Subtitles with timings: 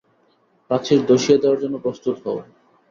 [0.69, 2.39] প্রাচীর ধসিয়ে দেওয়ার জন্য প্রস্তুত হও।